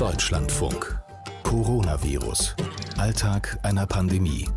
Deutschlandfunk. 0.00 0.98
Coronavirus. 1.42 2.56
Alltag 2.96 3.58
einer 3.62 3.86
Pandemie. 3.86 4.48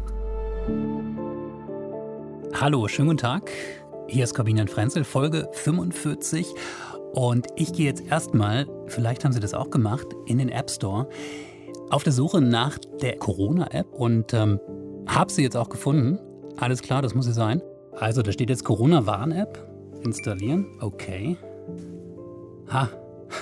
Hallo, 2.53 2.87
schönen 2.87 3.09
guten 3.09 3.17
Tag. 3.17 3.51
Hier 4.07 4.23
ist 4.23 4.35
Kabinen 4.35 4.69
Frenzel, 4.69 5.03
Folge 5.03 5.49
45. 5.51 6.47
Und 7.11 7.47
ich 7.57 7.73
gehe 7.73 7.87
jetzt 7.87 8.07
erstmal, 8.07 8.67
vielleicht 8.87 9.25
haben 9.25 9.33
Sie 9.33 9.41
das 9.41 9.53
auch 9.53 9.69
gemacht, 9.69 10.07
in 10.27 10.37
den 10.37 10.47
App 10.47 10.71
Store 10.71 11.09
auf 11.89 12.05
der 12.05 12.13
Suche 12.13 12.39
nach 12.39 12.77
der 13.01 13.17
Corona-App 13.17 13.91
und 13.91 14.33
ähm, 14.33 14.61
habe 15.07 15.29
sie 15.29 15.43
jetzt 15.43 15.57
auch 15.57 15.67
gefunden. 15.67 16.19
Alles 16.55 16.81
klar, 16.81 17.01
das 17.01 17.15
muss 17.15 17.25
sie 17.25 17.33
sein. 17.33 17.61
Also, 17.97 18.21
da 18.21 18.31
steht 18.31 18.49
jetzt 18.49 18.63
Corona-Warn-App. 18.63 19.59
Installieren. 20.05 20.67
Okay. 20.79 21.35
Ha. 22.71 22.87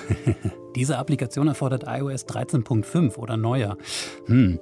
Diese 0.76 0.98
Applikation 0.98 1.48
erfordert 1.48 1.84
iOS 1.86 2.26
13.5 2.26 3.16
oder 3.16 3.36
neuer. 3.36 3.76
Hm. 4.26 4.58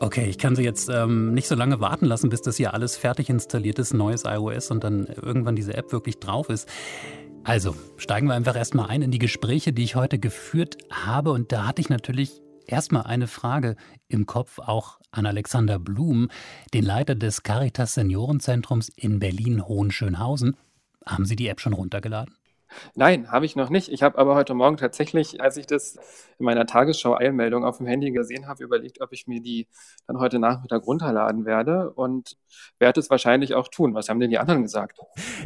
Okay, 0.00 0.26
ich 0.28 0.38
kann 0.38 0.54
sie 0.54 0.62
jetzt 0.62 0.88
ähm, 0.88 1.34
nicht 1.34 1.48
so 1.48 1.56
lange 1.56 1.80
warten 1.80 2.06
lassen, 2.06 2.28
bis 2.28 2.40
das 2.42 2.56
hier 2.56 2.72
alles 2.72 2.96
fertig 2.96 3.28
installiert 3.30 3.80
ist, 3.80 3.94
neues 3.94 4.22
iOS 4.24 4.70
und 4.70 4.84
dann 4.84 5.06
irgendwann 5.06 5.56
diese 5.56 5.74
App 5.74 5.90
wirklich 5.90 6.20
drauf 6.20 6.50
ist. 6.50 6.68
Also, 7.42 7.74
steigen 7.96 8.28
wir 8.28 8.34
einfach 8.34 8.56
erstmal 8.56 8.90
ein 8.90 9.02
in 9.02 9.10
die 9.10 9.18
Gespräche, 9.18 9.72
die 9.72 9.82
ich 9.82 9.96
heute 9.96 10.18
geführt 10.18 10.76
habe. 10.92 11.32
Und 11.32 11.50
da 11.50 11.66
hatte 11.66 11.80
ich 11.80 11.88
natürlich 11.88 12.42
erstmal 12.66 13.04
eine 13.04 13.26
Frage 13.26 13.74
im 14.08 14.26
Kopf 14.26 14.58
auch 14.60 15.00
an 15.10 15.26
Alexander 15.26 15.78
Blum, 15.78 16.28
den 16.74 16.84
Leiter 16.84 17.14
des 17.14 17.42
Caritas 17.42 17.94
Seniorenzentrums 17.94 18.90
in 18.94 19.18
Berlin-Hohenschönhausen. 19.18 20.56
Haben 21.04 21.24
Sie 21.24 21.36
die 21.36 21.48
App 21.48 21.60
schon 21.60 21.72
runtergeladen? 21.72 22.37
Nein, 22.94 23.30
habe 23.30 23.46
ich 23.46 23.56
noch 23.56 23.70
nicht. 23.70 23.88
Ich 23.90 24.02
habe 24.02 24.18
aber 24.18 24.34
heute 24.34 24.54
Morgen 24.54 24.76
tatsächlich, 24.76 25.40
als 25.40 25.56
ich 25.56 25.66
das 25.66 25.96
in 26.38 26.44
meiner 26.44 26.66
Tagesschau-Eilmeldung 26.66 27.64
auf 27.64 27.78
dem 27.78 27.86
Handy 27.86 28.10
gesehen 28.10 28.46
habe, 28.46 28.62
überlegt, 28.62 29.00
ob 29.00 29.12
ich 29.12 29.26
mir 29.26 29.40
die 29.40 29.66
dann 30.06 30.18
heute 30.18 30.38
Nachmittag 30.38 30.86
runterladen 30.86 31.44
werde 31.44 31.90
und 31.92 32.36
werde 32.78 33.00
es 33.00 33.10
wahrscheinlich 33.10 33.54
auch 33.54 33.68
tun. 33.68 33.94
Was 33.94 34.08
haben 34.08 34.20
denn 34.20 34.30
die 34.30 34.38
anderen 34.38 34.62
gesagt? 34.62 34.98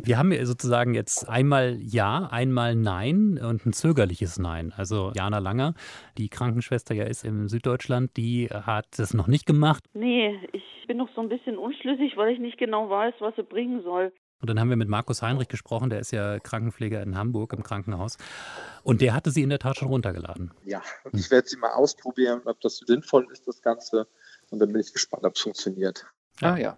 Wir 0.03 0.19
haben 0.19 0.33
sozusagen 0.45 0.95
jetzt 0.95 1.28
einmal 1.28 1.78
Ja, 1.81 2.28
einmal 2.31 2.75
Nein 2.75 3.39
und 3.43 3.67
ein 3.67 3.73
zögerliches 3.73 4.39
Nein. 4.39 4.73
Also 4.77 5.12
Jana 5.15 5.39
Langer, 5.39 5.75
die 6.19 6.28
Krankenschwester 6.28 6.95
ja 6.95 7.05
ist 7.05 7.25
im 7.25 7.48
Süddeutschland, 7.48 8.17
die 8.17 8.48
hat 8.48 8.87
das 8.97 9.15
noch 9.15 9.27
nicht 9.27 9.47
gemacht. 9.47 9.84
Nee, 9.95 10.39
ich 10.53 10.62
bin 10.87 10.97
noch 10.97 11.09
so 11.15 11.20
ein 11.20 11.28
bisschen 11.28 11.59
unschlüssig, 11.59 12.17
weil 12.17 12.33
ich 12.33 12.39
nicht 12.39 12.59
genau 12.59 12.91
weiß, 12.91 13.15
was 13.20 13.34
sie 13.37 13.43
bringen 13.43 13.83
soll. 13.83 14.12
Und 14.43 14.48
dann 14.48 14.59
haben 14.59 14.69
wir 14.69 14.77
mit 14.77 14.89
Markus 14.89 15.23
Heinrich 15.23 15.47
gesprochen, 15.47 15.89
der 15.89 16.01
ist 16.01 16.11
ja 16.11 16.41
Krankenpfleger 16.41 17.01
in 17.01 17.17
Hamburg 17.17 17.53
im 17.53 17.62
Krankenhaus. 17.62 18.19
Und 18.83 19.01
der 19.01 19.15
hatte 19.15 19.31
sie 19.31 19.43
in 19.43 19.51
der 19.51 19.61
Tat 19.61 19.77
schon 19.77 19.87
runtergeladen. 19.87 20.51
Ja, 20.65 20.83
und 21.05 21.19
ich 21.19 21.31
werde 21.31 21.49
sie 21.49 21.57
mal 21.57 21.71
ausprobieren, 21.71 22.43
ob 22.45 22.61
das 22.61 22.79
sinnvoll 22.79 23.29
ist, 23.33 23.47
das 23.47 23.62
Ganze. 23.62 24.09
Und 24.51 24.59
dann 24.59 24.73
bin 24.73 24.81
ich 24.81 24.93
gespannt, 24.93 25.25
ob 25.25 25.37
es 25.37 25.43
funktioniert. 25.43 26.07
Ah 26.41 26.57
ja. 26.57 26.77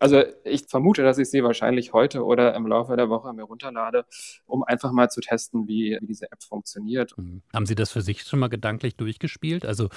Also 0.00 0.22
ich 0.44 0.66
vermute, 0.68 1.02
dass 1.02 1.18
ich 1.18 1.30
sie 1.30 1.42
wahrscheinlich 1.42 1.92
heute 1.92 2.24
oder 2.24 2.54
im 2.54 2.66
Laufe 2.66 2.94
der 2.96 3.08
Woche 3.08 3.32
mir 3.32 3.42
runterlade, 3.42 4.04
um 4.46 4.62
einfach 4.62 4.92
mal 4.92 5.08
zu 5.08 5.20
testen, 5.20 5.66
wie, 5.66 5.98
wie 6.00 6.06
diese 6.06 6.30
App 6.30 6.42
funktioniert. 6.42 7.16
Mhm. 7.16 7.42
Haben 7.52 7.66
Sie 7.66 7.74
das 7.74 7.90
für 7.90 8.02
sich 8.02 8.22
schon 8.22 8.38
mal 8.38 8.48
gedanklich 8.48 8.96
durchgespielt? 8.96 9.64
Also 9.64 9.88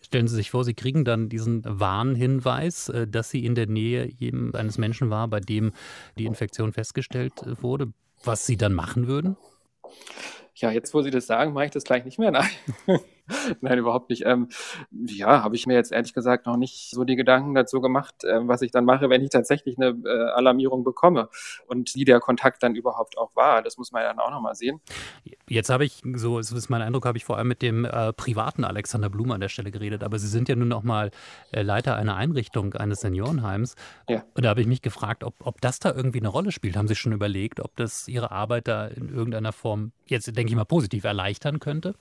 stellen 0.00 0.28
Sie 0.28 0.36
sich 0.36 0.50
vor, 0.50 0.64
Sie 0.64 0.74
kriegen 0.74 1.04
dann 1.04 1.28
diesen 1.28 1.62
Warnhinweis, 1.64 2.88
äh, 2.88 3.06
dass 3.06 3.30
Sie 3.30 3.44
in 3.44 3.54
der 3.54 3.66
Nähe 3.66 4.10
eines 4.54 4.78
Menschen 4.78 5.10
war, 5.10 5.28
bei 5.28 5.40
dem 5.40 5.72
die 6.18 6.26
Infektion 6.26 6.72
festgestellt 6.72 7.42
äh, 7.42 7.62
wurde, 7.62 7.92
was 8.24 8.46
Sie 8.46 8.56
dann 8.56 8.74
machen 8.74 9.06
würden? 9.06 9.36
Ja, 10.54 10.70
jetzt, 10.70 10.92
wo 10.94 11.02
Sie 11.02 11.10
das 11.10 11.26
sagen, 11.26 11.52
mache 11.52 11.66
ich 11.66 11.70
das 11.70 11.84
gleich 11.84 12.04
nicht 12.04 12.18
mehr. 12.18 12.30
Nein. 12.30 12.48
Nein, 13.60 13.78
überhaupt 13.78 14.10
nicht. 14.10 14.24
Ähm, 14.26 14.48
ja, 14.90 15.42
habe 15.42 15.56
ich 15.56 15.66
mir 15.66 15.74
jetzt 15.74 15.92
ehrlich 15.92 16.14
gesagt 16.14 16.46
noch 16.46 16.56
nicht 16.56 16.90
so 16.90 17.04
die 17.04 17.16
Gedanken 17.16 17.54
dazu 17.54 17.80
gemacht, 17.80 18.24
äh, 18.24 18.40
was 18.42 18.62
ich 18.62 18.70
dann 18.70 18.84
mache, 18.84 19.10
wenn 19.10 19.22
ich 19.22 19.30
tatsächlich 19.30 19.76
eine 19.78 19.96
äh, 20.04 20.30
Alarmierung 20.30 20.84
bekomme 20.84 21.28
und 21.66 21.94
wie 21.94 22.04
der 22.04 22.20
Kontakt 22.20 22.62
dann 22.62 22.74
überhaupt 22.74 23.18
auch 23.18 23.34
war. 23.34 23.62
Das 23.62 23.78
muss 23.78 23.92
man 23.92 24.02
ja 24.02 24.08
dann 24.08 24.18
auch 24.18 24.30
nochmal 24.30 24.54
sehen. 24.54 24.80
Jetzt 25.48 25.70
habe 25.70 25.84
ich, 25.84 26.02
so 26.14 26.38
ist 26.38 26.68
mein 26.68 26.82
Eindruck, 26.82 27.06
habe 27.06 27.18
ich 27.18 27.24
vor 27.24 27.36
allem 27.38 27.48
mit 27.48 27.62
dem 27.62 27.84
äh, 27.84 28.12
privaten 28.12 28.64
Alexander 28.64 29.10
Blum 29.10 29.30
an 29.30 29.40
der 29.40 29.48
Stelle 29.48 29.70
geredet. 29.70 30.02
Aber 30.04 30.18
Sie 30.18 30.28
sind 30.28 30.48
ja 30.48 30.56
nun 30.56 30.68
noch 30.68 30.82
mal 30.82 31.10
äh, 31.52 31.62
Leiter 31.62 31.96
einer 31.96 32.16
Einrichtung 32.16 32.74
eines 32.74 33.00
Seniorenheims. 33.00 33.74
Ja. 34.08 34.24
Und 34.34 34.44
da 34.44 34.50
habe 34.50 34.60
ich 34.60 34.66
mich 34.66 34.82
gefragt, 34.82 35.24
ob, 35.24 35.34
ob 35.44 35.60
das 35.60 35.78
da 35.78 35.92
irgendwie 35.92 36.20
eine 36.20 36.28
Rolle 36.28 36.52
spielt. 36.52 36.76
Haben 36.76 36.88
Sie 36.88 36.94
schon 36.94 37.12
überlegt, 37.12 37.60
ob 37.60 37.76
das 37.76 38.08
Ihre 38.08 38.30
Arbeit 38.30 38.68
da 38.68 38.86
in 38.86 39.08
irgendeiner 39.08 39.52
Form 39.52 39.92
jetzt, 40.06 40.26
denke 40.36 40.50
ich 40.50 40.56
mal, 40.56 40.64
positiv 40.64 41.04
erleichtern 41.04 41.58
könnte? 41.60 41.94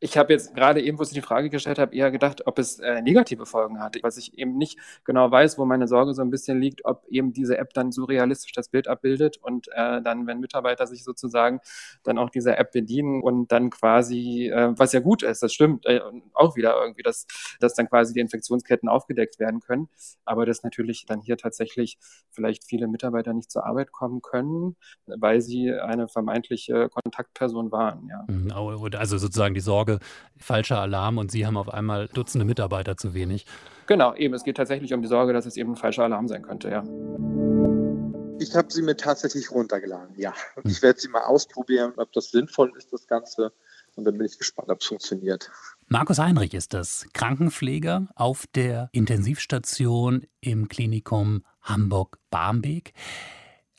Ich 0.00 0.16
habe 0.16 0.32
jetzt 0.32 0.54
gerade 0.54 0.63
eben, 0.72 0.98
wo 0.98 1.02
ich 1.02 1.10
die 1.10 1.20
Frage 1.20 1.50
gestellt 1.50 1.78
habe, 1.78 1.94
eher 1.94 2.10
gedacht, 2.10 2.46
ob 2.46 2.58
es 2.58 2.78
äh, 2.78 3.02
negative 3.02 3.46
Folgen 3.46 3.80
hatte. 3.80 4.00
Was 4.02 4.16
ich 4.16 4.38
eben 4.38 4.56
nicht 4.56 4.78
genau 5.04 5.30
weiß, 5.30 5.58
wo 5.58 5.64
meine 5.64 5.88
Sorge 5.88 6.14
so 6.14 6.22
ein 6.22 6.30
bisschen 6.30 6.60
liegt, 6.60 6.84
ob 6.84 7.06
eben 7.08 7.32
diese 7.32 7.58
App 7.58 7.72
dann 7.74 7.92
so 7.92 8.04
realistisch 8.04 8.52
das 8.52 8.68
Bild 8.68 8.88
abbildet 8.88 9.38
und 9.38 9.68
äh, 9.68 10.02
dann, 10.02 10.26
wenn 10.26 10.40
Mitarbeiter 10.40 10.86
sich 10.86 11.04
sozusagen 11.04 11.60
dann 12.02 12.18
auch 12.18 12.30
dieser 12.30 12.58
App 12.58 12.72
bedienen 12.72 13.22
und 13.22 13.52
dann 13.52 13.70
quasi, 13.70 14.48
äh, 14.48 14.72
was 14.76 14.92
ja 14.92 15.00
gut 15.00 15.22
ist, 15.22 15.42
das 15.42 15.52
stimmt, 15.52 15.86
äh, 15.86 16.00
auch 16.32 16.56
wieder 16.56 16.76
irgendwie, 16.80 17.02
dass, 17.02 17.26
dass 17.60 17.74
dann 17.74 17.88
quasi 17.88 18.14
die 18.14 18.20
Infektionsketten 18.20 18.88
aufgedeckt 18.88 19.38
werden 19.38 19.60
können. 19.60 19.88
Aber 20.24 20.46
dass 20.46 20.62
natürlich 20.62 21.06
dann 21.06 21.20
hier 21.20 21.36
tatsächlich 21.36 21.98
vielleicht 22.30 22.64
viele 22.64 22.88
Mitarbeiter 22.88 23.32
nicht 23.32 23.50
zur 23.50 23.66
Arbeit 23.66 23.92
kommen 23.92 24.22
können, 24.22 24.76
weil 25.06 25.40
sie 25.40 25.72
eine 25.72 26.08
vermeintliche 26.08 26.88
Kontaktperson 26.88 27.72
waren. 27.72 28.08
Ja. 28.08 28.24
Mhm, 28.28 28.52
also 28.94 29.18
sozusagen 29.18 29.54
die 29.54 29.60
Sorge, 29.60 29.98
falscher 30.54 30.80
Alarm 30.80 31.18
und 31.18 31.32
Sie 31.32 31.44
haben 31.44 31.56
auf 31.56 31.68
einmal 31.68 32.06
Dutzende 32.06 32.44
Mitarbeiter 32.44 32.96
zu 32.96 33.12
wenig. 33.12 33.44
Genau, 33.88 34.14
eben. 34.14 34.34
Es 34.34 34.44
geht 34.44 34.56
tatsächlich 34.56 34.94
um 34.94 35.02
die 35.02 35.08
Sorge, 35.08 35.32
dass 35.32 35.46
es 35.46 35.56
eben 35.56 35.72
ein 35.72 35.76
falscher 35.76 36.04
Alarm 36.04 36.28
sein 36.28 36.42
könnte, 36.42 36.70
ja. 36.70 36.84
Ich 38.38 38.54
habe 38.54 38.72
sie 38.72 38.82
mir 38.82 38.96
tatsächlich 38.96 39.50
runtergeladen, 39.50 40.14
ja. 40.16 40.32
Und 40.54 40.70
ich 40.70 40.80
werde 40.80 41.00
sie 41.00 41.08
mal 41.08 41.24
ausprobieren, 41.24 41.94
ob 41.96 42.12
das 42.12 42.30
sinnvoll 42.30 42.72
ist, 42.78 42.92
das 42.92 43.08
Ganze. 43.08 43.52
Und 43.96 44.04
dann 44.04 44.16
bin 44.16 44.26
ich 44.28 44.38
gespannt, 44.38 44.70
ob 44.70 44.80
es 44.80 44.86
funktioniert. 44.86 45.50
Markus 45.88 46.20
Heinrich 46.20 46.54
ist 46.54 46.72
das, 46.72 47.08
Krankenpfleger 47.14 48.06
auf 48.14 48.46
der 48.54 48.90
Intensivstation 48.92 50.24
im 50.40 50.68
Klinikum 50.68 51.44
Hamburg-Barmbek. 51.62 52.92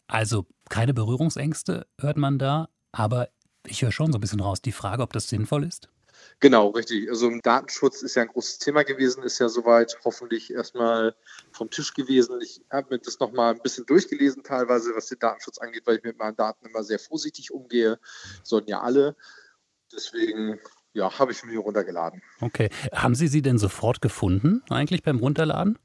Also 0.07 0.45
keine 0.67 0.93
Berührungsängste 0.93 1.87
hört 2.01 2.17
man 2.17 2.37
da, 2.37 2.67
aber 2.91 3.29
ich 3.65 3.81
höre 3.81 3.93
schon 3.93 4.11
so 4.11 4.17
ein 4.17 4.21
bisschen 4.21 4.41
raus 4.41 4.61
die 4.61 4.73
Frage, 4.73 5.03
ob 5.03 5.13
das 5.13 5.29
sinnvoll 5.29 5.63
ist. 5.63 5.87
Genau, 6.39 6.69
richtig. 6.69 7.09
Also 7.09 7.31
Datenschutz 7.41 8.01
ist 8.01 8.15
ja 8.15 8.23
ein 8.23 8.27
großes 8.27 8.59
Thema 8.59 8.83
gewesen, 8.83 9.23
ist 9.23 9.39
ja 9.39 9.49
soweit 9.49 9.97
hoffentlich 10.03 10.51
erstmal 10.51 11.15
vom 11.51 11.69
Tisch 11.69 11.93
gewesen. 11.93 12.39
Ich 12.41 12.61
habe 12.71 12.95
mir 12.95 12.99
das 12.99 13.19
nochmal 13.19 13.53
ein 13.53 13.61
bisschen 13.61 13.85
durchgelesen, 13.85 14.43
teilweise, 14.43 14.95
was 14.95 15.07
den 15.07 15.19
Datenschutz 15.19 15.57
angeht, 15.57 15.83
weil 15.85 15.97
ich 15.97 16.03
mit 16.03 16.17
meinen 16.17 16.35
Daten 16.35 16.65
immer 16.65 16.83
sehr 16.83 16.99
vorsichtig 16.99 17.51
umgehe. 17.51 17.99
Sollen 18.43 18.67
ja 18.67 18.81
alle. 18.81 19.15
Deswegen 19.93 20.59
ja, 20.93 21.17
habe 21.19 21.31
ich 21.31 21.43
mir 21.43 21.59
runtergeladen. 21.59 22.21
Okay. 22.41 22.69
Haben 22.93 23.15
Sie 23.15 23.27
sie 23.27 23.41
denn 23.41 23.57
sofort 23.57 24.01
gefunden, 24.01 24.63
eigentlich 24.69 25.03
beim 25.03 25.19
Runterladen? 25.19 25.77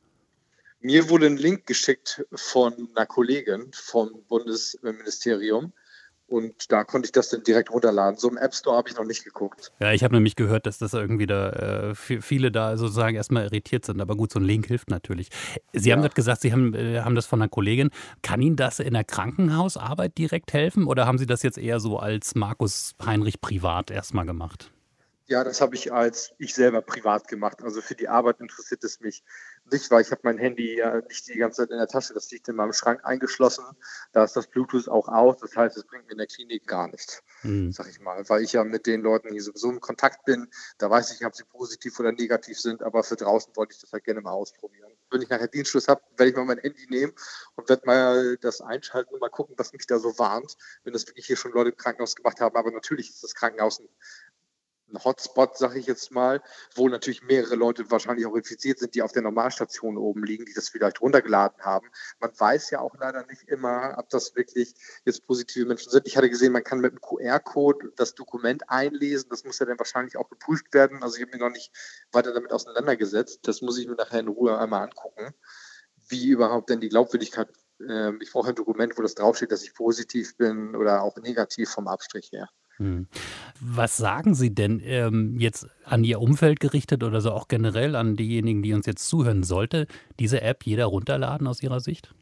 Mir 0.80 1.10
wurde 1.10 1.26
ein 1.26 1.36
Link 1.36 1.66
geschickt 1.66 2.24
von 2.32 2.88
einer 2.94 3.04
Kollegin 3.04 3.70
vom 3.74 4.24
Bundesministerium. 4.28 5.74
Und 6.30 6.70
da 6.70 6.84
konnte 6.84 7.06
ich 7.06 7.12
das 7.12 7.28
dann 7.28 7.42
direkt 7.42 7.72
runterladen. 7.72 8.16
So 8.16 8.30
im 8.30 8.36
App 8.36 8.54
Store 8.54 8.76
habe 8.76 8.88
ich 8.88 8.96
noch 8.96 9.04
nicht 9.04 9.24
geguckt. 9.24 9.72
Ja, 9.80 9.92
ich 9.92 10.04
habe 10.04 10.14
nämlich 10.14 10.36
gehört, 10.36 10.64
dass 10.64 10.78
das 10.78 10.94
irgendwie 10.94 11.26
da 11.26 11.91
äh, 11.91 11.94
viele 11.96 12.52
da 12.52 12.76
sozusagen 12.76 13.16
erstmal 13.16 13.44
irritiert 13.44 13.84
sind. 13.84 14.00
Aber 14.00 14.14
gut, 14.14 14.32
so 14.32 14.38
ein 14.38 14.44
Link 14.44 14.68
hilft 14.68 14.91
natürlich. 14.91 15.28
Sie 15.72 15.88
ja. 15.88 15.96
haben 15.96 16.02
gerade 16.02 16.14
gesagt, 16.14 16.42
Sie 16.42 16.52
haben, 16.52 16.72
äh, 16.74 17.00
haben 17.00 17.16
das 17.16 17.26
von 17.26 17.42
einer 17.42 17.48
Kollegin. 17.48 17.91
Kann 18.22 18.41
Ihnen 18.41 18.54
das 18.54 18.78
in 18.78 18.94
der 18.94 19.02
Krankenhausarbeit 19.02 20.16
direkt 20.16 20.52
helfen 20.52 20.86
oder 20.86 21.06
haben 21.06 21.18
Sie 21.18 21.26
das 21.26 21.42
jetzt 21.42 21.58
eher 21.58 21.80
so 21.80 21.98
als 21.98 22.36
Markus 22.36 22.94
Heinrich 23.04 23.41
privat 23.41 23.91
erstmal 23.91 24.24
gemacht? 24.24 24.70
Ja, 25.30 25.44
das 25.44 25.60
habe 25.60 25.77
ich 25.77 25.92
als 25.92 26.34
ich 26.38 26.54
selber 26.56 26.82
privat 26.82 27.28
gemacht. 27.28 27.62
Also 27.62 27.80
für 27.80 27.94
die 27.94 28.09
Arbeit 28.09 28.41
interessiert 28.41 28.82
es 28.82 28.98
mich 28.98 29.22
nicht, 29.71 29.88
weil 29.92 30.03
ich 30.03 30.10
habe 30.10 30.22
mein 30.24 30.38
Handy 30.38 30.78
ja 30.78 31.00
nicht 31.03 31.28
die 31.28 31.38
ganze 31.38 31.62
Zeit 31.62 31.71
in 31.71 31.78
der 31.78 31.86
Tasche. 31.86 32.15
Das 32.15 32.28
liegt 32.32 32.48
in 32.48 32.56
meinem 32.56 32.72
Schrank 32.72 33.04
eingeschlossen. 33.04 33.65
Da 34.10 34.24
ist 34.24 34.34
das 34.34 34.48
Bluetooth 34.48 34.88
auch 34.88 35.06
aus. 35.06 35.38
Das 35.38 35.56
heißt, 35.56 35.77
es 35.77 35.84
bringt 35.84 36.06
mir 36.06 36.12
in 36.12 36.18
der 36.18 36.27
Klinik 36.27 36.66
gar 36.66 36.88
nichts, 36.88 37.22
mhm. 37.44 37.71
sag 37.71 37.88
ich 37.88 38.00
mal. 38.00 38.28
Weil 38.28 38.42
ich 38.42 38.54
ja 38.54 38.65
mit 38.65 38.88
den 38.88 39.03
Leuten 39.03 39.30
hier 39.30 39.41
sowieso 39.41 39.71
in 39.71 39.78
Kontakt 39.78 40.24
bin. 40.24 40.48
Da 40.78 40.91
weiß 40.91 41.12
ich 41.12 41.21
nicht, 41.21 41.27
ob 41.28 41.36
sie 41.36 41.44
positiv 41.44 42.00
oder 42.00 42.10
negativ 42.10 42.59
sind. 42.59 42.82
Aber 42.82 43.04
für 43.04 43.15
draußen 43.15 43.54
wollte 43.54 43.74
ich 43.74 43.80
das 43.80 43.92
halt 43.92 44.03
gerne 44.03 44.22
mal 44.22 44.32
ausprobieren. 44.32 44.91
Wenn 45.12 45.22
ich 45.22 45.28
nachher 45.28 45.47
Dienstschluss 45.47 45.86
habe, 45.86 46.03
werde 46.16 46.30
ich 46.30 46.36
mal 46.36 46.44
mein 46.44 46.59
Handy 46.59 46.88
nehmen 46.91 47.12
und 47.54 47.68
werde 47.68 47.86
mal 47.86 48.36
das 48.38 48.60
einschalten 48.60 49.15
und 49.15 49.21
mal 49.21 49.30
gucken, 49.30 49.54
was 49.59 49.72
mich 49.72 49.86
da 49.86 50.00
so 50.00 50.18
warnt, 50.18 50.56
wenn 50.82 50.92
das 50.92 51.06
wirklich 51.06 51.27
hier 51.27 51.36
schon 51.36 51.53
Leute 51.53 51.71
im 51.71 51.77
Krankenhaus 51.77 52.16
gemacht 52.16 52.41
haben. 52.41 52.56
Aber 52.56 52.72
natürlich 52.72 53.10
ist 53.10 53.22
das 53.22 53.36
Krankenhaus 53.36 53.78
ein 53.78 53.88
ein 54.92 55.04
Hotspot, 55.04 55.57
sage 55.57 55.78
ich 55.78 55.87
jetzt 55.87 56.10
mal, 56.10 56.42
wo 56.75 56.89
natürlich 56.89 57.22
mehrere 57.22 57.54
Leute 57.54 57.91
wahrscheinlich 57.91 58.27
auch 58.27 58.34
infiziert 58.34 58.78
sind, 58.78 58.95
die 58.95 59.03
auf 59.03 59.13
der 59.13 59.22
Normalstation 59.22 59.97
oben 59.97 60.25
liegen, 60.25 60.45
die 60.45 60.53
das 60.53 60.69
vielleicht 60.69 61.01
runtergeladen 61.01 61.63
haben. 61.63 61.89
Man 62.19 62.31
weiß 62.39 62.71
ja 62.71 62.81
auch 62.81 62.95
leider 62.98 63.27
nicht 63.27 63.42
immer, 63.48 63.95
ob 63.98 64.09
das 64.09 64.34
wirklich 64.37 64.75
jetzt 65.04 65.27
positive 65.27 65.66
Menschen 65.66 65.91
sind. 65.91 66.07
Ich 66.07 66.16
hatte 66.16 66.31
gesehen, 66.31 66.53
man 66.53 66.65
kann 66.65 66.81
mit 66.81 66.92
einem 66.92 67.01
QR-Code 67.01 67.92
das 67.97 68.15
Dokument 68.15 68.69
einlesen. 68.69 69.28
Das 69.31 69.45
muss 69.45 69.59
ja 69.59 69.66
dann 69.66 69.78
wahrscheinlich 69.78 70.16
auch 70.16 70.28
geprüft 70.28 70.72
werden. 70.72 71.03
Also 71.03 71.16
ich 71.16 71.22
habe 71.22 71.33
mich 71.33 71.41
noch 71.41 71.51
nicht 71.51 71.72
weiter 72.13 72.33
damit 72.33 72.53
auseinandergesetzt. 72.53 73.41
Das 73.45 73.63
muss 73.63 73.78
ich 73.78 73.87
mir 73.87 73.97
nachher 73.97 74.21
in 74.21 74.28
Ruhe 74.28 74.59
einmal 74.59 74.83
angucken, 74.83 75.34
wie 76.09 76.28
überhaupt 76.28 76.71
denn 76.71 76.81
die 76.81 76.89
Glaubwürdigkeit 76.89 77.48
äh, 77.81 78.13
ich 78.21 78.33
brauche 78.33 78.51
ein 78.51 78.54
Dokument, 78.54 78.97
wo 78.98 79.03
das 79.03 79.15
draufsteht, 79.15 79.53
dass 79.53 79.63
ich 79.63 79.75
positiv 79.75 80.37
bin 80.37 80.75
oder 80.77 81.03
auch 81.03 81.16
negativ 81.16 81.71
vom 81.71 81.89
Abstrich 81.89 82.31
her. 82.33 82.48
Hm. 82.80 83.09
Was 83.60 83.98
sagen 83.98 84.34
Sie 84.34 84.54
denn 84.54 84.80
ähm, 84.82 85.38
jetzt 85.38 85.68
an 85.84 86.03
Ihr 86.03 86.18
Umfeld 86.18 86.60
gerichtet 86.60 87.04
oder 87.04 87.21
so 87.21 87.30
auch 87.30 87.47
generell 87.47 87.94
an 87.94 88.16
diejenigen, 88.16 88.62
die 88.62 88.72
uns 88.72 88.86
jetzt 88.86 89.06
zuhören? 89.06 89.42
Sollte 89.42 89.86
diese 90.18 90.41
App 90.41 90.65
jeder 90.65 90.86
runterladen 90.86 91.47
aus 91.47 91.62
Ihrer 91.62 91.80
Sicht? 91.80 92.15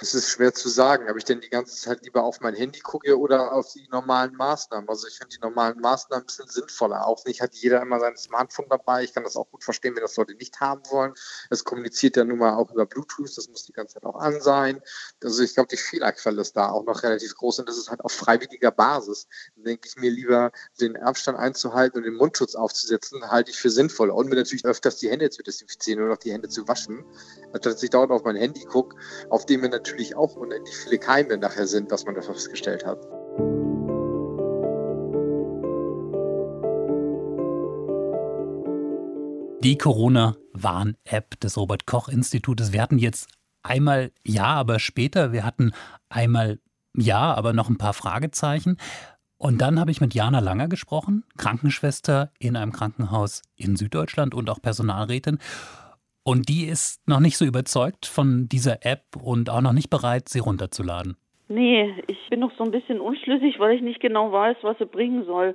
Es 0.00 0.14
ist 0.14 0.28
schwer 0.28 0.52
zu 0.54 0.68
sagen, 0.68 1.10
ob 1.10 1.16
ich 1.16 1.24
denn 1.24 1.40
die 1.40 1.48
ganze 1.48 1.76
Zeit 1.76 2.04
lieber 2.04 2.24
auf 2.24 2.40
mein 2.40 2.54
Handy 2.54 2.80
gucke 2.80 3.18
oder 3.18 3.52
auf 3.52 3.72
die 3.72 3.88
normalen 3.90 4.34
Maßnahmen. 4.34 4.88
Also 4.88 5.06
ich 5.08 5.18
finde 5.18 5.36
die 5.36 5.40
normalen 5.40 5.80
Maßnahmen 5.80 6.24
ein 6.24 6.26
bisschen 6.26 6.48
sinnvoller. 6.48 7.06
Auch 7.06 7.24
nicht 7.24 7.40
hat 7.40 7.54
jeder 7.54 7.82
immer 7.82 8.00
sein 8.00 8.16
Smartphone 8.16 8.66
dabei. 8.68 9.02
Ich 9.02 9.14
kann 9.14 9.24
das 9.24 9.36
auch 9.36 9.50
gut 9.50 9.64
verstehen, 9.64 9.94
wenn 9.96 10.02
das 10.02 10.16
Leute 10.16 10.34
nicht 10.34 10.60
haben 10.60 10.82
wollen. 10.90 11.14
Es 11.50 11.64
kommuniziert 11.64 12.16
ja 12.16 12.24
nun 12.24 12.38
mal 12.38 12.54
auch 12.54 12.70
über 12.70 12.86
Bluetooth, 12.86 13.36
das 13.36 13.48
muss 13.48 13.64
die 13.64 13.72
ganze 13.72 13.94
Zeit 13.94 14.04
auch 14.04 14.16
an 14.16 14.40
sein. 14.40 14.80
Also 15.22 15.42
ich 15.42 15.54
glaube, 15.54 15.68
die 15.68 15.76
Fehlerquelle 15.76 16.40
ist 16.40 16.56
da 16.56 16.70
auch 16.70 16.84
noch 16.84 17.02
relativ 17.02 17.34
groß 17.34 17.60
und 17.60 17.68
das 17.68 17.78
ist 17.78 17.90
halt 17.90 18.00
auf 18.04 18.12
freiwilliger 18.12 18.70
Basis. 18.70 19.26
Dann 19.56 19.64
denke 19.64 19.88
ich 19.88 19.96
mir 19.96 20.10
lieber, 20.10 20.52
den 20.80 20.96
Abstand 20.96 21.38
einzuhalten 21.38 21.98
und 21.98 22.04
den 22.04 22.14
Mundschutz 22.14 22.54
aufzusetzen, 22.54 23.30
halte 23.30 23.50
ich 23.50 23.58
für 23.58 23.70
sinnvoll. 23.70 24.10
Und 24.10 24.28
mir 24.28 24.36
natürlich 24.36 24.64
öfters 24.64 24.98
die 24.98 25.10
Hände 25.10 25.30
zu 25.30 25.42
desinfizieren 25.42 26.04
oder 26.04 26.14
auch 26.14 26.18
die 26.18 26.32
Hände 26.32 26.48
zu 26.48 26.66
waschen. 26.68 27.04
Anstatt 27.52 27.74
dass 27.74 27.82
ich 27.82 27.90
dauernd 27.90 28.12
auf 28.12 28.24
mein 28.24 28.36
Handy 28.36 28.64
gucke, 28.64 28.96
auf 29.30 29.46
dem 29.46 29.63
mir 29.64 29.70
natürlich 29.70 30.14
auch 30.14 30.36
unendlich 30.36 30.76
viele 30.76 30.98
Keime 30.98 31.38
nachher 31.38 31.66
sind, 31.66 31.90
was 31.90 32.04
man 32.04 32.14
da 32.14 32.22
festgestellt 32.22 32.84
hat. 32.84 32.98
Die 39.62 39.78
Corona-Warn-App 39.78 41.40
des 41.40 41.56
Robert-Koch-Institutes. 41.56 42.72
Wir 42.72 42.82
hatten 42.82 42.98
jetzt 42.98 43.28
einmal 43.62 44.12
Ja, 44.22 44.48
aber 44.48 44.78
später. 44.78 45.32
Wir 45.32 45.44
hatten 45.44 45.72
einmal 46.10 46.58
Ja, 46.94 47.32
aber 47.34 47.54
noch 47.54 47.70
ein 47.70 47.78
paar 47.78 47.94
Fragezeichen. 47.94 48.76
Und 49.38 49.58
dann 49.58 49.80
habe 49.80 49.90
ich 49.90 50.02
mit 50.02 50.14
Jana 50.14 50.40
Langer 50.40 50.68
gesprochen, 50.68 51.24
Krankenschwester 51.38 52.30
in 52.38 52.56
einem 52.56 52.72
Krankenhaus 52.72 53.42
in 53.56 53.76
Süddeutschland 53.76 54.34
und 54.34 54.48
auch 54.50 54.60
Personalrätin. 54.60 55.38
Und 56.24 56.48
die 56.48 56.64
ist 56.64 57.06
noch 57.06 57.20
nicht 57.20 57.36
so 57.36 57.44
überzeugt 57.44 58.06
von 58.06 58.48
dieser 58.48 58.84
App 58.84 59.02
und 59.22 59.50
auch 59.50 59.60
noch 59.60 59.74
nicht 59.74 59.90
bereit, 59.90 60.28
sie 60.28 60.38
runterzuladen. 60.38 61.16
Nee, 61.48 61.94
ich 62.06 62.18
bin 62.30 62.40
noch 62.40 62.52
so 62.56 62.64
ein 62.64 62.70
bisschen 62.70 62.98
unschlüssig, 62.98 63.58
weil 63.58 63.76
ich 63.76 63.82
nicht 63.82 64.00
genau 64.00 64.32
weiß, 64.32 64.56
was 64.62 64.78
sie 64.78 64.86
bringen 64.86 65.26
soll. 65.26 65.54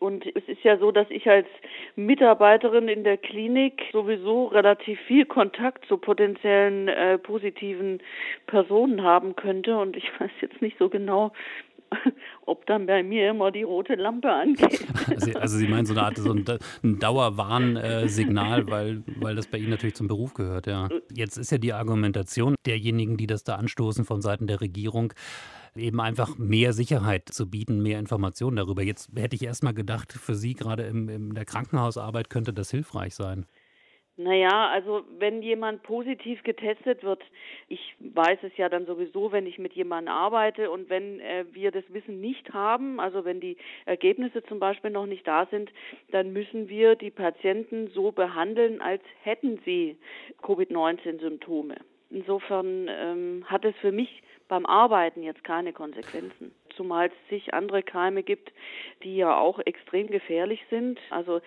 Und 0.00 0.24
es 0.34 0.42
ist 0.48 0.64
ja 0.64 0.78
so, 0.78 0.92
dass 0.92 1.08
ich 1.10 1.28
als 1.28 1.46
Mitarbeiterin 1.94 2.88
in 2.88 3.04
der 3.04 3.18
Klinik 3.18 3.82
sowieso 3.92 4.46
relativ 4.46 4.98
viel 5.00 5.26
Kontakt 5.26 5.84
zu 5.86 5.98
potenziellen 5.98 6.88
äh, 6.88 7.18
positiven 7.18 8.00
Personen 8.46 9.02
haben 9.02 9.36
könnte. 9.36 9.76
Und 9.76 9.96
ich 9.96 10.10
weiß 10.18 10.30
jetzt 10.40 10.62
nicht 10.62 10.78
so 10.78 10.88
genau, 10.88 11.32
ob 12.46 12.66
dann 12.66 12.86
bei 12.86 13.02
mir 13.02 13.30
immer 13.30 13.50
die 13.50 13.62
rote 13.62 13.94
Lampe 13.94 14.30
angeht. 14.30 14.86
Also, 15.10 15.32
also 15.32 15.58
Sie 15.58 15.66
meinen 15.66 15.86
so 15.86 15.94
eine 15.94 16.02
Art 16.02 16.16
so 16.18 16.32
ein, 16.32 16.44
Dauerwarnsignal, 16.82 18.70
weil, 18.70 19.02
weil 19.16 19.34
das 19.34 19.48
bei 19.48 19.58
Ihnen 19.58 19.70
natürlich 19.70 19.96
zum 19.96 20.06
Beruf 20.06 20.34
gehört, 20.34 20.66
ja. 20.66 20.88
Jetzt 21.12 21.36
ist 21.36 21.50
ja 21.50 21.58
die 21.58 21.72
Argumentation 21.72 22.54
derjenigen, 22.64 23.16
die 23.16 23.26
das 23.26 23.42
da 23.42 23.56
anstoßen 23.56 24.04
von 24.04 24.22
Seiten 24.22 24.46
der 24.46 24.60
Regierung, 24.60 25.12
eben 25.74 26.00
einfach 26.00 26.38
mehr 26.38 26.72
Sicherheit 26.72 27.28
zu 27.30 27.50
bieten, 27.50 27.82
mehr 27.82 27.98
Informationen 27.98 28.56
darüber. 28.56 28.82
Jetzt 28.82 29.10
hätte 29.16 29.36
ich 29.36 29.42
erst 29.42 29.62
mal 29.62 29.74
gedacht, 29.74 30.12
für 30.12 30.34
Sie 30.34 30.54
gerade 30.54 30.84
in, 30.84 31.08
in 31.08 31.34
der 31.34 31.44
Krankenhausarbeit 31.44 32.30
könnte 32.30 32.52
das 32.52 32.70
hilfreich 32.70 33.14
sein. 33.14 33.46
Naja, 34.22 34.68
also 34.68 35.02
wenn 35.18 35.40
jemand 35.40 35.82
positiv 35.82 36.42
getestet 36.42 37.02
wird, 37.02 37.22
ich 37.68 37.94
weiß 38.00 38.38
es 38.42 38.54
ja 38.58 38.68
dann 38.68 38.84
sowieso, 38.84 39.32
wenn 39.32 39.46
ich 39.46 39.58
mit 39.58 39.72
jemandem 39.72 40.12
arbeite 40.12 40.70
und 40.70 40.90
wenn 40.90 41.20
äh, 41.20 41.46
wir 41.52 41.70
das 41.70 41.84
Wissen 41.88 42.20
nicht 42.20 42.52
haben, 42.52 43.00
also 43.00 43.24
wenn 43.24 43.40
die 43.40 43.56
Ergebnisse 43.86 44.42
zum 44.44 44.58
Beispiel 44.58 44.90
noch 44.90 45.06
nicht 45.06 45.26
da 45.26 45.46
sind, 45.46 45.70
dann 46.10 46.34
müssen 46.34 46.68
wir 46.68 46.96
die 46.96 47.10
Patienten 47.10 47.88
so 47.94 48.12
behandeln, 48.12 48.82
als 48.82 49.02
hätten 49.22 49.58
sie 49.64 49.96
Covid-19-Symptome. 50.42 51.76
Insofern 52.10 52.88
ähm, 52.90 53.44
hat 53.46 53.64
es 53.64 53.74
für 53.76 53.92
mich 53.92 54.22
beim 54.48 54.66
Arbeiten 54.66 55.22
jetzt 55.22 55.44
keine 55.44 55.72
Konsequenzen. 55.72 56.52
Zumal 56.80 57.08
es 57.08 57.28
sich 57.28 57.52
andere 57.52 57.82
Keime 57.82 58.22
gibt, 58.22 58.54
die 59.04 59.16
ja 59.16 59.38
auch 59.38 59.58
extrem 59.58 60.06
gefährlich 60.06 60.60
sind. 60.70 60.98
Also 61.10 61.42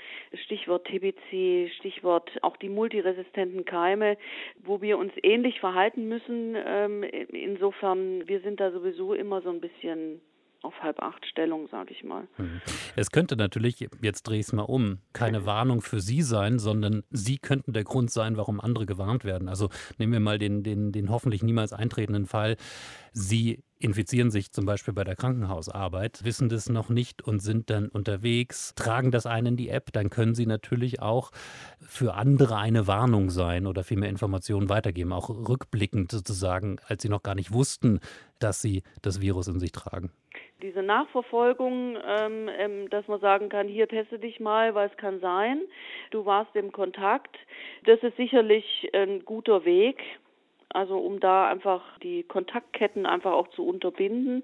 Stichwort 0.46 0.86
TBC, 0.86 1.72
Stichwort 1.80 2.30
auch 2.44 2.56
die 2.58 2.70
multiresistenten 2.70 3.66
Keime, 3.66 4.16
wo 4.64 4.80
wir 4.84 5.00
uns 5.00 5.12
ähnlich 5.24 5.60
verhalten 5.60 6.08
müssen. 6.08 6.56
Ähm, 6.56 7.02
insofern, 7.02 8.28
wir 8.28 8.42
sind 8.42 8.60
da 8.60 8.72
sowieso 8.72 9.16
immer 9.16 9.42
so 9.42 9.50
ein 9.50 9.60
bisschen 9.60 10.22
auf 10.62 10.82
halb 10.84 11.02
acht 11.02 11.26
Stellung, 11.26 11.68
sage 11.68 11.94
ich 11.94 12.04
mal. 12.04 12.28
Mhm. 12.38 12.62
Es 12.96 13.10
könnte 13.10 13.36
natürlich, 13.36 13.90
jetzt 14.02 14.24
drehe 14.24 14.40
ich 14.40 14.46
es 14.46 14.54
mal 14.54 14.64
um, 14.64 15.00
keine 15.12 15.48
Warnung 15.48 15.82
für 15.82 16.00
Sie 16.00 16.22
sein, 16.22 16.60
sondern 16.60 17.04
Sie 17.10 17.40
könnten 17.40 17.74
der 17.74 17.84
Grund 17.84 18.12
sein, 18.12 18.38
warum 18.38 18.62
andere 18.62 18.86
gewarnt 18.86 19.26
werden. 19.26 19.50
Also 19.50 19.70
nehmen 19.98 20.14
wir 20.14 20.20
mal 20.20 20.38
den, 20.38 20.62
den, 20.62 20.92
den 20.92 21.10
hoffentlich 21.10 21.42
niemals 21.42 21.74
eintretenden 21.74 22.28
Fall. 22.28 22.56
Sie 23.12 23.64
infizieren 23.84 24.32
sich 24.32 24.52
zum 24.52 24.66
Beispiel 24.66 24.94
bei 24.94 25.04
der 25.04 25.16
Krankenhausarbeit, 25.16 26.24
wissen 26.24 26.50
das 26.50 26.70
noch 26.70 26.90
nicht 26.90 27.22
und 27.22 27.40
sind 27.40 27.70
dann 27.70 27.90
unterwegs, 27.90 28.74
tragen 28.76 29.12
das 29.12 29.26
ein 29.26 29.46
in 29.46 29.58
die 29.58 29.70
App, 29.70 29.92
dann 29.92 30.10
können 30.10 30.36
Sie 30.36 30.46
natürlich 30.46 31.02
auch 31.02 31.32
für 31.80 32.14
andere 32.14 32.58
eine 32.58 32.88
Warnung 32.88 33.30
sein 33.30 33.68
oder 33.68 33.84
viel 33.84 33.98
mehr 33.98 34.10
Informationen 34.10 34.70
weitergeben, 34.70 35.12
auch 35.12 35.30
rückblickend 35.30 36.12
sozusagen, 36.12 36.78
als 36.88 37.04
Sie 37.04 37.10
noch 37.10 37.24
gar 37.24 37.36
nicht 37.36 37.54
wussten, 37.54 38.00
dass 38.40 38.62
Sie 38.62 38.84
das 39.02 39.22
Virus 39.22 39.48
in 39.48 39.60
sich 39.60 39.72
tragen. 39.72 40.12
Diese 40.62 40.82
Nachverfolgung, 40.82 41.98
ähm, 42.08 42.50
ähm, 42.58 42.90
dass 42.90 43.08
man 43.10 43.20
sagen 43.20 43.50
kann, 43.50 43.68
hier 43.68 43.88
teste 43.88 44.18
dich 44.18 44.40
mal, 44.40 44.74
weil 44.76 44.90
es 44.90 44.98
kann 44.98 45.20
sein, 45.20 45.62
du 46.12 46.26
warst 46.26 46.56
im 46.56 46.72
Kontakt, 46.72 47.36
das 47.84 48.02
ist 48.02 48.16
sicherlich 48.16 48.90
ein 48.94 49.26
guter 49.26 49.66
Weg, 49.66 50.02
also 50.74 50.98
um 50.98 51.20
da 51.20 51.50
einfach 51.50 51.81
die 52.00 52.24
Kontaktketten 52.24 53.06
einfach 53.06 53.31
auch 53.31 53.48
zu 53.50 53.66
unterbinden. 53.66 54.44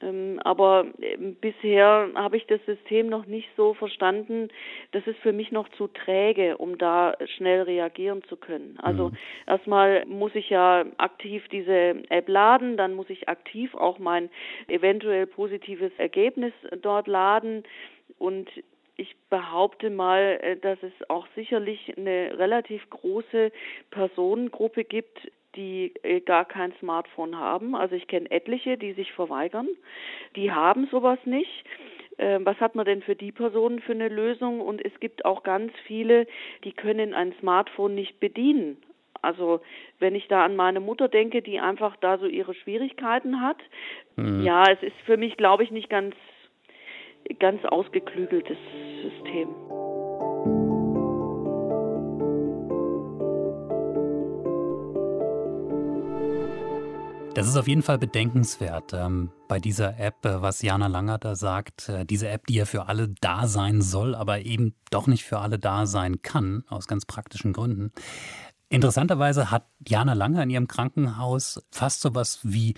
Ähm, 0.00 0.40
aber 0.42 0.86
ähm, 1.00 1.36
bisher 1.40 2.08
habe 2.14 2.36
ich 2.36 2.46
das 2.46 2.64
System 2.66 3.08
noch 3.08 3.26
nicht 3.26 3.48
so 3.56 3.74
verstanden. 3.74 4.48
Das 4.92 5.06
ist 5.06 5.18
für 5.18 5.32
mich 5.32 5.52
noch 5.52 5.68
zu 5.70 5.88
träge, 5.88 6.56
um 6.56 6.78
da 6.78 7.14
schnell 7.36 7.62
reagieren 7.62 8.22
zu 8.24 8.36
können. 8.36 8.78
Also 8.82 9.10
mhm. 9.10 9.16
erstmal 9.46 10.06
muss 10.06 10.34
ich 10.34 10.50
ja 10.50 10.84
aktiv 10.98 11.46
diese 11.48 12.02
App 12.08 12.28
laden, 12.28 12.76
dann 12.76 12.94
muss 12.94 13.10
ich 13.10 13.28
aktiv 13.28 13.74
auch 13.74 13.98
mein 13.98 14.30
eventuell 14.68 15.26
positives 15.26 15.92
Ergebnis 15.98 16.52
dort 16.80 17.06
laden 17.06 17.64
und 18.18 18.48
ich 18.96 19.16
behaupte 19.30 19.90
mal, 19.90 20.38
äh, 20.42 20.56
dass 20.56 20.78
es 20.82 20.92
auch 21.08 21.26
sicherlich 21.34 21.92
eine 21.96 22.38
relativ 22.38 22.88
große 22.90 23.50
Personengruppe 23.90 24.84
gibt, 24.84 25.30
die 25.56 25.92
äh, 26.02 26.20
gar 26.20 26.44
kein 26.44 26.72
Smartphone 26.80 27.38
haben. 27.38 27.74
Also 27.74 27.94
ich 27.94 28.06
kenne 28.06 28.30
etliche, 28.30 28.78
die 28.78 28.92
sich 28.92 29.12
verweigern. 29.12 29.68
Die 30.36 30.52
haben 30.52 30.88
sowas 30.90 31.18
nicht. 31.24 31.64
Ähm, 32.18 32.44
was 32.44 32.58
hat 32.58 32.74
man 32.74 32.84
denn 32.84 33.02
für 33.02 33.16
die 33.16 33.32
Personen 33.32 33.80
für 33.80 33.92
eine 33.92 34.08
Lösung? 34.08 34.60
Und 34.60 34.84
es 34.84 34.98
gibt 35.00 35.24
auch 35.24 35.42
ganz 35.42 35.72
viele, 35.86 36.26
die 36.64 36.72
können 36.72 37.14
ein 37.14 37.34
Smartphone 37.40 37.94
nicht 37.94 38.20
bedienen. 38.20 38.76
Also 39.20 39.60
wenn 40.00 40.14
ich 40.14 40.26
da 40.28 40.44
an 40.44 40.56
meine 40.56 40.80
Mutter 40.80 41.08
denke, 41.08 41.42
die 41.42 41.60
einfach 41.60 41.96
da 41.96 42.18
so 42.18 42.26
ihre 42.26 42.54
Schwierigkeiten 42.54 43.40
hat, 43.40 43.58
mhm. 44.16 44.42
ja, 44.42 44.64
es 44.70 44.82
ist 44.82 44.96
für 45.06 45.16
mich, 45.16 45.36
glaube 45.36 45.62
ich, 45.62 45.70
nicht 45.70 45.88
ganz 45.88 46.14
ganz 47.38 47.64
ausgeklügeltes 47.64 48.58
System. 49.02 49.48
Das 57.34 57.48
ist 57.48 57.56
auf 57.56 57.66
jeden 57.66 57.82
Fall 57.82 57.98
bedenkenswert 57.98 58.92
ähm, 58.92 59.30
bei 59.48 59.58
dieser 59.58 59.98
App, 59.98 60.26
äh, 60.26 60.42
was 60.42 60.60
Jana 60.60 60.88
Langer 60.88 61.16
da 61.16 61.34
sagt. 61.34 61.88
Äh, 61.88 62.04
diese 62.04 62.28
App, 62.28 62.46
die 62.46 62.54
ja 62.56 62.66
für 62.66 62.88
alle 62.88 63.08
da 63.22 63.46
sein 63.48 63.80
soll, 63.80 64.14
aber 64.14 64.40
eben 64.42 64.74
doch 64.90 65.06
nicht 65.06 65.24
für 65.24 65.38
alle 65.38 65.58
da 65.58 65.86
sein 65.86 66.20
kann, 66.20 66.64
aus 66.68 66.86
ganz 66.86 67.06
praktischen 67.06 67.54
Gründen. 67.54 67.90
Interessanterweise 68.68 69.50
hat 69.50 69.66
Jana 69.86 70.12
Langer 70.12 70.42
in 70.42 70.50
ihrem 70.50 70.68
Krankenhaus 70.68 71.62
fast 71.70 72.02
so 72.02 72.14
was 72.14 72.40
wie 72.42 72.74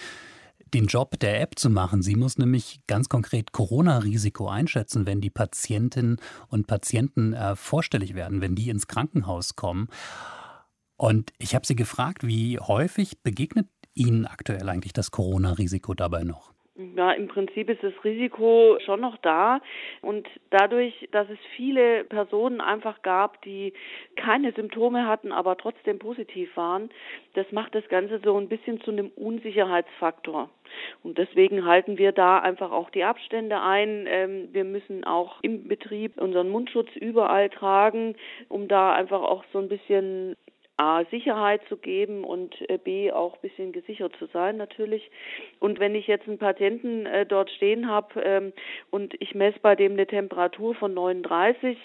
den 0.72 0.86
Job 0.86 1.18
der 1.18 1.40
App 1.40 1.58
zu 1.58 1.68
machen. 1.68 2.02
Sie 2.02 2.14
muss 2.14 2.38
nämlich 2.38 2.80
ganz 2.86 3.08
konkret 3.08 3.50
Corona-Risiko 3.50 4.48
einschätzen, 4.48 5.04
wenn 5.04 5.20
die 5.20 5.30
Patientinnen 5.30 6.18
und 6.46 6.68
Patienten 6.68 7.32
äh, 7.32 7.56
vorstellig 7.56 8.14
werden, 8.14 8.40
wenn 8.40 8.54
die 8.54 8.68
ins 8.68 8.86
Krankenhaus 8.86 9.56
kommen. 9.56 9.88
Und 10.96 11.32
ich 11.38 11.56
habe 11.56 11.66
sie 11.66 11.74
gefragt, 11.74 12.24
wie 12.24 12.60
häufig 12.60 13.20
begegnet 13.22 13.66
Ihnen 13.94 14.26
aktuell 14.26 14.68
eigentlich 14.68 14.92
das 14.92 15.10
Corona-Risiko 15.10 15.94
dabei 15.94 16.24
noch? 16.24 16.54
Ja, 16.76 17.12
im 17.12 17.28
Prinzip 17.28 17.70
ist 17.70 17.84
das 17.84 17.92
Risiko 18.02 18.78
schon 18.84 19.00
noch 19.00 19.16
da. 19.18 19.60
Und 20.02 20.26
dadurch, 20.50 21.08
dass 21.12 21.30
es 21.30 21.38
viele 21.54 22.02
Personen 22.02 22.60
einfach 22.60 23.02
gab, 23.02 23.40
die 23.42 23.72
keine 24.16 24.50
Symptome 24.52 25.06
hatten, 25.06 25.30
aber 25.30 25.56
trotzdem 25.56 26.00
positiv 26.00 26.56
waren, 26.56 26.90
das 27.34 27.46
macht 27.52 27.76
das 27.76 27.86
Ganze 27.88 28.20
so 28.24 28.36
ein 28.36 28.48
bisschen 28.48 28.80
zu 28.80 28.90
einem 28.90 29.10
Unsicherheitsfaktor. 29.14 30.50
Und 31.04 31.16
deswegen 31.16 31.64
halten 31.64 31.96
wir 31.96 32.10
da 32.10 32.40
einfach 32.40 32.72
auch 32.72 32.90
die 32.90 33.04
Abstände 33.04 33.60
ein. 33.60 34.06
Ähm, 34.08 34.48
wir 34.50 34.64
müssen 34.64 35.04
auch 35.04 35.38
im 35.42 35.68
Betrieb 35.68 36.20
unseren 36.20 36.48
Mundschutz 36.48 36.88
überall 36.96 37.50
tragen, 37.50 38.16
um 38.48 38.66
da 38.66 38.92
einfach 38.94 39.22
auch 39.22 39.44
so 39.52 39.60
ein 39.60 39.68
bisschen 39.68 40.34
A, 40.76 41.04
Sicherheit 41.10 41.62
zu 41.68 41.76
geben 41.76 42.24
und 42.24 42.54
äh, 42.68 42.78
B, 42.78 43.12
auch 43.12 43.34
ein 43.34 43.40
bisschen 43.42 43.72
gesichert 43.72 44.14
zu 44.18 44.26
sein 44.26 44.56
natürlich. 44.56 45.10
Und 45.60 45.78
wenn 45.78 45.94
ich 45.94 46.06
jetzt 46.06 46.26
einen 46.26 46.38
Patienten 46.38 47.06
äh, 47.06 47.24
dort 47.24 47.50
stehen 47.50 47.88
habe 47.88 48.20
ähm, 48.20 48.52
und 48.90 49.14
ich 49.20 49.34
messe 49.34 49.58
bei 49.60 49.76
dem 49.76 49.92
eine 49.92 50.06
Temperatur 50.06 50.74
von 50.74 50.92
39, 50.94 51.78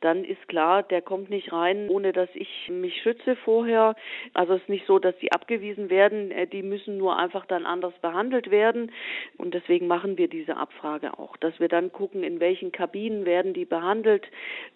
dann 0.00 0.24
ist 0.24 0.46
klar, 0.48 0.82
der 0.82 1.02
kommt 1.02 1.30
nicht 1.30 1.52
rein, 1.52 1.88
ohne 1.88 2.12
dass 2.12 2.28
ich 2.34 2.68
mich 2.68 3.00
schütze 3.02 3.36
vorher. 3.36 3.94
Also 4.34 4.54
es 4.54 4.62
ist 4.62 4.68
nicht 4.68 4.86
so, 4.86 4.98
dass 4.98 5.16
die 5.18 5.32
abgewiesen 5.32 5.90
werden, 5.90 6.30
äh, 6.30 6.46
die 6.46 6.62
müssen 6.62 6.98
nur 6.98 7.18
einfach 7.18 7.46
dann 7.46 7.66
anders 7.66 7.94
behandelt 8.00 8.50
werden. 8.50 8.92
Und 9.38 9.54
deswegen 9.54 9.86
machen 9.86 10.18
wir 10.18 10.28
diese 10.28 10.56
Abfrage 10.56 11.18
auch, 11.18 11.36
dass 11.38 11.58
wir 11.60 11.68
dann 11.68 11.92
gucken, 11.92 12.22
in 12.22 12.40
welchen 12.40 12.72
Kabinen 12.72 13.24
werden 13.24 13.54
die 13.54 13.64
behandelt. 13.64 14.26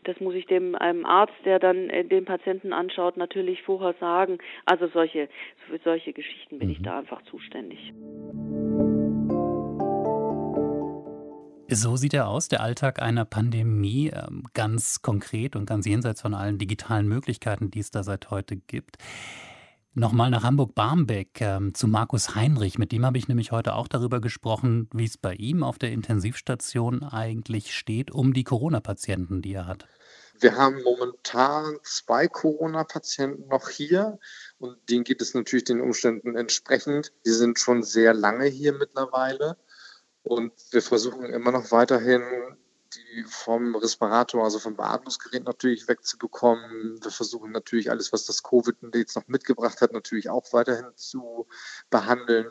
Das 0.05 0.19
muss 0.21 0.35
ich 0.35 0.47
dem 0.47 0.75
einem 0.75 1.05
Arzt, 1.05 1.35
der 1.45 1.59
dann 1.59 1.91
äh, 1.91 2.05
den 2.05 2.25
Patienten 2.25 2.73
anschaut, 2.73 3.17
natürlich 3.17 3.63
vorher 3.63 3.95
sagen. 4.01 4.39
Also 4.65 4.89
solche, 4.89 5.29
für 5.69 5.79
solche 5.85 6.13
Geschichten 6.13 6.59
bin 6.59 6.69
mhm. 6.69 6.75
ich 6.75 6.83
da 6.83 6.99
einfach 6.99 7.23
zuständig. 7.23 7.93
So 11.73 11.97
sieht 11.97 12.15
er 12.15 12.27
aus, 12.27 12.49
der 12.49 12.63
Alltag 12.63 13.01
einer 13.01 13.25
Pandemie, 13.25 14.11
ähm, 14.13 14.43
ganz 14.55 15.03
konkret 15.03 15.55
und 15.55 15.67
ganz 15.67 15.87
jenseits 15.87 16.21
von 16.21 16.35
allen 16.35 16.59
digitalen 16.59 17.07
Möglichkeiten, 17.07 17.71
die 17.71 17.79
es 17.79 17.93
da 17.93 18.03
seit 18.03 18.31
heute 18.31 18.57
gibt. 18.57 18.97
Nochmal 19.95 20.31
nach 20.31 20.43
Hamburg-Barmbek 20.43 21.41
ähm, 21.41 21.73
zu 21.73 21.87
Markus 21.87 22.35
Heinrich. 22.35 22.79
Mit 22.79 22.91
dem 22.91 23.07
habe 23.07 23.19
ich 23.19 23.29
nämlich 23.29 23.53
heute 23.53 23.75
auch 23.75 23.87
darüber 23.87 24.21
gesprochen, 24.21 24.89
wie 24.93 25.05
es 25.05 25.17
bei 25.17 25.35
ihm 25.35 25.63
auf 25.63 25.79
der 25.79 25.93
Intensivstation 25.93 27.05
eigentlich 27.05 27.73
steht, 27.73 28.11
um 28.11 28.33
die 28.33 28.45
Corona-Patienten, 28.45 29.41
die 29.41 29.55
er 29.55 29.69
hat. 29.69 29.87
Wir 30.41 30.57
haben 30.57 30.83
momentan 30.83 31.77
zwei 31.85 32.27
Corona-Patienten 32.27 33.47
noch 33.47 33.69
hier 33.69 34.19
und 34.59 34.77
denen 34.89 35.05
geht 35.05 35.23
es 35.23 35.35
natürlich 35.35 35.65
den 35.65 35.81
Umständen 35.81 36.35
entsprechend. 36.35 37.13
Die 37.25 37.31
sind 37.31 37.61
schon 37.61 37.85
sehr 37.85 38.13
lange 38.13 38.47
hier 38.47 38.73
mittlerweile. 38.73 39.57
Und 40.23 40.53
wir 40.71 40.83
versuchen 40.83 41.25
immer 41.25 41.53
noch 41.53 41.71
weiterhin, 41.71 42.23
die 42.95 43.25
vom 43.25 43.75
Respirator, 43.77 44.45
also 44.45 44.59
vom 44.59 44.77
Beatmungsgerät 44.77 45.45
natürlich 45.45 45.89
wegzubekommen. 45.89 46.99
Wir 47.03 47.11
versuchen 47.11 47.53
natürlich 47.53 47.91
alles, 47.91 48.13
was 48.13 48.27
das 48.27 48.43
Covid 48.43 48.77
jetzt 48.95 49.17
noch 49.17 49.29
mitgebracht 49.29 49.81
hat, 49.81 49.93
natürlich 49.93 50.29
auch 50.29 50.53
weiterhin 50.53 50.91
zu 50.97 51.47
behandeln. 51.89 52.51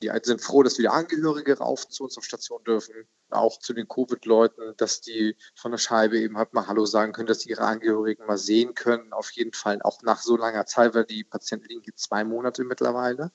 Die 0.00 0.12
sind 0.22 0.40
froh, 0.40 0.62
dass 0.62 0.78
wieder 0.78 0.92
Angehörige 0.92 1.58
rauf 1.58 1.88
zu 1.88 2.04
uns 2.04 2.16
auf 2.16 2.24
Station 2.24 2.62
dürfen. 2.62 2.94
Auch 3.30 3.58
zu 3.58 3.72
den 3.72 3.88
Covid-Leuten, 3.88 4.74
dass 4.76 5.00
die 5.00 5.36
von 5.56 5.72
der 5.72 5.78
Scheibe 5.78 6.18
eben 6.18 6.38
halt 6.38 6.52
mal 6.52 6.68
Hallo 6.68 6.86
sagen 6.86 7.12
können, 7.12 7.26
dass 7.26 7.40
sie 7.40 7.50
ihre 7.50 7.64
Angehörigen 7.64 8.24
mal 8.26 8.38
sehen 8.38 8.74
können. 8.74 9.12
Auf 9.12 9.32
jeden 9.32 9.54
Fall 9.54 9.82
auch 9.82 10.02
nach 10.02 10.22
so 10.22 10.36
langer 10.36 10.66
Zeit, 10.66 10.94
weil 10.94 11.04
die 11.04 11.24
Patienten 11.24 11.66
liegen 11.66 11.82
hier 11.82 11.96
zwei 11.96 12.22
Monate 12.22 12.62
mittlerweile. 12.62 13.32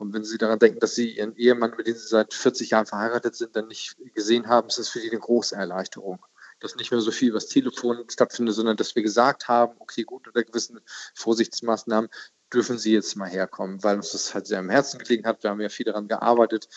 Und 0.00 0.14
wenn 0.14 0.24
Sie 0.24 0.38
daran 0.38 0.58
denken, 0.58 0.80
dass 0.80 0.94
Sie 0.94 1.18
Ihren 1.18 1.36
Ehemann, 1.36 1.74
mit 1.76 1.86
dem 1.86 1.94
Sie 1.94 2.08
seit 2.08 2.32
40 2.32 2.70
Jahren 2.70 2.86
verheiratet 2.86 3.36
sind, 3.36 3.54
dann 3.54 3.68
nicht 3.68 3.96
gesehen 4.14 4.48
haben, 4.48 4.68
ist 4.68 4.78
das 4.78 4.88
für 4.88 4.98
Sie 4.98 5.10
eine 5.10 5.20
große 5.20 5.54
Erleichterung. 5.54 6.24
Dass 6.58 6.74
nicht 6.76 6.90
mehr 6.90 7.00
so 7.00 7.10
viel 7.10 7.28
übers 7.28 7.48
Telefon 7.48 8.04
stattfindet, 8.08 8.54
sondern 8.54 8.78
dass 8.78 8.96
wir 8.96 9.02
gesagt 9.02 9.48
haben, 9.48 9.74
okay, 9.78 10.04
gut, 10.04 10.26
unter 10.26 10.42
gewissen 10.42 10.80
Vorsichtsmaßnahmen 11.14 12.08
dürfen 12.52 12.78
Sie 12.78 12.94
jetzt 12.94 13.14
mal 13.14 13.28
herkommen, 13.28 13.82
weil 13.84 13.96
uns 13.96 14.12
das 14.12 14.32
halt 14.32 14.46
sehr 14.46 14.58
am 14.58 14.70
Herzen 14.70 14.98
gelegen 14.98 15.26
hat. 15.26 15.42
Wir 15.42 15.50
haben 15.50 15.60
ja 15.60 15.68
viel 15.68 15.84
daran 15.84 16.08
gearbeitet, 16.08 16.68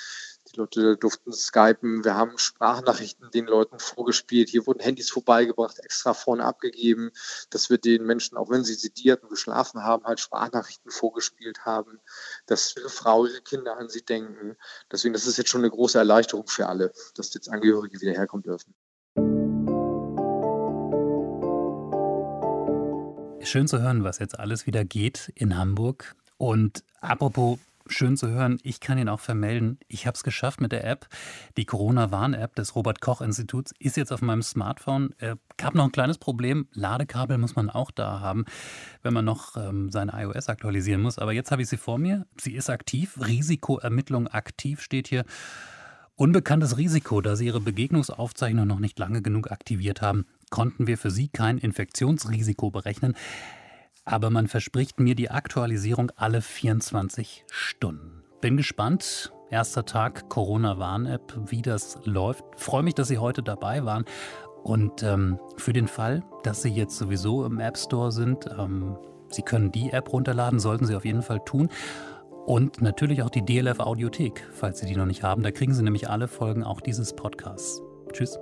die 0.54 0.60
Leute 0.60 0.98
durften 0.98 1.34
skypen. 1.34 2.04
Wir 2.04 2.16
haben 2.16 2.38
Sprachnachrichten 2.38 3.32
den 3.32 3.46
Leuten 3.46 3.80
vorgespielt. 3.80 4.50
Hier 4.50 4.66
wurden 4.68 4.80
Handys 4.80 5.10
vorbeigebracht, 5.10 5.80
extra 5.80 6.14
vorne 6.14 6.46
abgegeben, 6.46 7.12
dass 7.50 7.70
wir 7.70 7.78
den 7.78 8.06
Menschen, 8.06 8.38
auch 8.38 8.50
wenn 8.50 8.64
sie 8.64 8.74
sediert 8.74 9.24
und 9.24 9.30
geschlafen 9.30 9.84
haben, 9.84 10.06
halt 10.06 10.20
Sprachnachrichten 10.20 10.92
vorgespielt 10.92 11.66
haben, 11.66 12.00
dass 12.46 12.76
ihre 12.78 12.90
Frau, 12.90 13.26
ihre 13.26 13.42
Kinder 13.42 13.78
an 13.78 13.90
sie 13.90 14.04
denken. 14.04 14.56
Deswegen, 14.92 15.14
das 15.14 15.28
ist 15.28 15.38
jetzt 15.38 15.50
schon 15.50 15.62
eine 15.62 15.72
große 15.72 15.98
Erleichterung 15.98 16.48
für 16.48 16.68
alle, 16.68 16.94
dass 17.16 17.34
jetzt 17.34 17.50
Angehörige 17.50 18.00
wieder 18.02 18.14
herkommen 18.14 18.44
dürfen. 18.44 18.74
Schön 23.46 23.68
zu 23.68 23.82
hören, 23.82 24.04
was 24.04 24.20
jetzt 24.20 24.40
alles 24.40 24.66
wieder 24.66 24.86
geht 24.86 25.32
in 25.36 25.58
Hamburg. 25.58 26.16
Und 26.38 26.84
apropos 27.02 27.60
schön 27.88 28.18
zu 28.18 28.30
hören. 28.30 28.58
Ich 28.64 28.80
kann 28.80 28.98
Ihnen 28.98 29.10
auch 29.10 29.20
vermelden, 29.20 29.80
ich 29.88 30.08
habe 30.08 30.16
es 30.16 30.24
geschafft 30.24 30.62
mit 30.62 30.72
der 30.72 30.86
App. 30.86 31.08
Die 31.58 31.66
Corona-Warn-App 31.66 32.56
des 32.56 32.76
Robert-Koch-Instituts 32.76 33.74
ist 33.80 33.98
jetzt 33.98 34.12
auf 34.12 34.22
meinem 34.22 34.42
Smartphone. 34.42 35.14
Äh, 35.20 35.36
gab 35.58 35.76
noch 35.76 35.86
ein 35.86 35.92
kleines 35.92 36.18
Problem. 36.18 36.68
Ladekabel 36.74 37.38
muss 37.38 37.56
man 37.56 37.70
auch 37.70 37.92
da 37.92 38.20
haben, 38.20 38.46
wenn 39.02 39.14
man 39.14 39.26
noch 39.26 39.58
ähm, 39.58 39.90
seine 39.92 40.14
iOS 40.14 40.50
aktualisieren 40.50 41.02
muss. 41.02 41.20
Aber 41.20 41.34
jetzt 41.34 41.52
habe 41.52 41.62
ich 41.62 41.70
sie 41.70 41.78
vor 41.78 41.98
mir. 41.98 42.26
Sie 42.40 42.54
ist 42.54 42.70
aktiv. 42.70 43.18
Risikoermittlung 43.20 44.28
aktiv 44.28 44.82
steht 44.82 45.08
hier. 45.08 45.26
Unbekanntes 46.16 46.78
Risiko, 46.78 47.22
da 47.22 47.36
Sie 47.36 47.48
Ihre 47.48 47.60
Begegnungsaufzeichnung 47.60 48.68
noch 48.68 48.80
nicht 48.80 49.00
lange 49.00 49.24
genug 49.24 49.52
aktiviert 49.52 50.04
haben, 50.04 50.28
konnten 50.52 50.86
wir 50.86 51.00
für 51.00 51.10
Sie 51.10 51.28
kein 51.28 51.58
Infektionsrisiko 51.58 52.70
berechnen 52.70 53.16
aber 54.06 54.30
man 54.30 54.48
verspricht 54.48 55.00
mir 55.00 55.16
die 55.16 55.30
Aktualisierung 55.30 56.12
alle 56.16 56.42
24 56.42 57.46
Stunden. 57.52 58.24
Bin 58.42 58.58
gespannt. 58.58 59.34
Erster 59.50 59.86
Tag 59.86 60.30
Corona-Warn-App, 60.30 61.40
wie 61.46 61.62
das 61.62 62.00
läuft. 62.06 62.44
Freue 62.58 62.84
mich, 62.84 62.96
dass 62.96 63.08
Sie 63.08 63.20
heute 63.20 63.44
dabei 63.44 63.86
waren. 63.86 64.06
Und 64.64 65.04
ähm, 65.04 65.40
für 65.58 65.74
den 65.74 65.88
Fall, 65.88 66.24
dass 66.44 66.64
Sie 66.64 66.70
jetzt 66.70 66.98
sowieso 66.98 67.46
im 67.46 67.60
App 67.60 67.78
Store 67.78 68.12
sind, 68.12 68.48
ähm, 68.58 68.98
Sie 69.30 69.44
können 69.44 69.72
die 69.72 69.92
App 69.92 70.12
runterladen, 70.12 70.60
sollten 70.60 70.86
Sie 70.86 70.96
auf 70.96 71.06
jeden 71.06 71.22
Fall 71.22 71.42
tun. 71.46 71.70
Und 72.46 72.82
natürlich 72.82 73.24
auch 73.24 73.30
die 73.30 73.46
DLF 73.46 73.80
Audiothek, 73.80 74.48
falls 74.52 74.80
Sie 74.80 74.86
die 74.86 74.96
noch 74.96 75.06
nicht 75.06 75.24
haben. 75.24 75.44
Da 75.44 75.52
kriegen 75.52 75.74
Sie 75.74 75.84
nämlich 75.84 76.10
alle 76.10 76.28
Folgen 76.28 76.64
auch 76.64 76.82
dieses 76.82 77.14
Podcasts. 77.14 77.82
Tschüss. 78.12 78.38